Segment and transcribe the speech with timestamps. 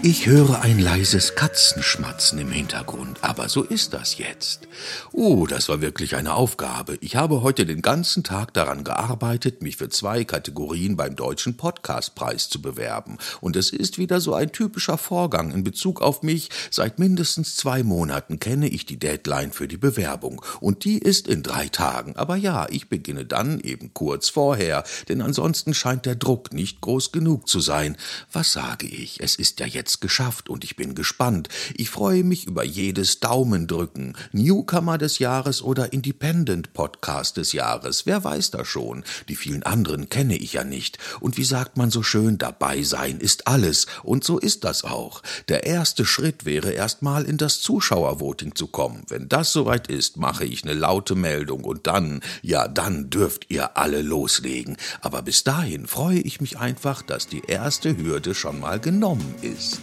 [0.00, 4.68] Ich höre ein leises Katzenschmatzen im Hintergrund, aber so ist das jetzt.
[5.10, 6.96] Oh, das war wirklich eine Aufgabe.
[7.00, 12.48] Ich habe heute den ganzen Tag daran gearbeitet, mich für zwei Kategorien beim Deutschen Podcastpreis
[12.48, 13.18] zu bewerben.
[13.40, 16.48] Und es ist wieder so ein typischer Vorgang in Bezug auf mich.
[16.70, 20.40] Seit mindestens zwei Monaten kenne ich die Deadline für die Bewerbung.
[20.60, 22.14] Und die ist in drei Tagen.
[22.14, 27.10] Aber ja, ich beginne dann eben kurz vorher, denn ansonsten scheint der Druck nicht groß
[27.10, 27.96] genug zu sein.
[28.32, 29.20] Was sage ich?
[29.20, 31.48] Es ist ja jetzt jetzt geschafft und ich bin gespannt.
[31.74, 38.04] Ich freue mich über jedes Daumendrücken, Newcomer des Jahres oder Independent Podcast des Jahres.
[38.04, 39.02] Wer weiß das schon?
[39.30, 40.98] Die vielen anderen kenne ich ja nicht.
[41.20, 43.86] Und wie sagt man so schön, dabei sein ist alles.
[44.02, 45.22] Und so ist das auch.
[45.48, 49.04] Der erste Schritt wäre erstmal in das Zuschauervoting zu kommen.
[49.08, 53.78] Wenn das soweit ist, mache ich eine laute Meldung und dann, ja, dann dürft ihr
[53.78, 54.76] alle loslegen.
[55.00, 59.78] Aber bis dahin freue ich mich einfach, dass die erste Hürde schon mal genommen ist.